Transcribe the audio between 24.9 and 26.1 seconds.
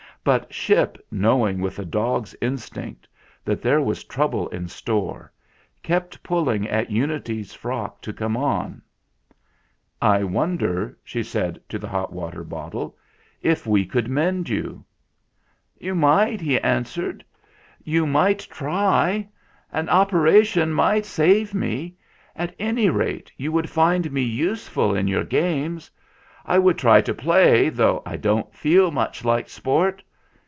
in your games.